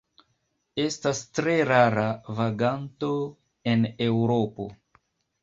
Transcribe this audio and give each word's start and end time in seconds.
Estas 0.83 1.19
tre 1.39 1.53
rara 1.71 2.07
vaganto 2.41 3.11
en 3.75 3.87
Eŭropo. 4.09 4.69